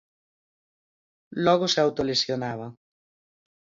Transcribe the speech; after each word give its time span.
Logo 1.45 1.65
se 1.71 1.79
autolesionaba. 1.79 2.67